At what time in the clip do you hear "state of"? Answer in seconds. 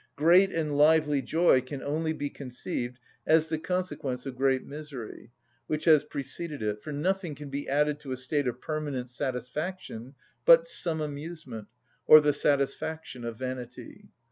8.17-8.59